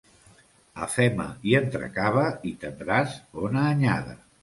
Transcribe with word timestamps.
Afema 0.85 1.27
i 1.51 1.55
entrecava 1.61 2.25
i 2.53 2.57
tendràs 2.67 3.17
bona 3.41 3.67
anyada. 3.79 4.23